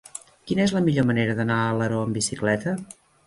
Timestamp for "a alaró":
1.65-2.01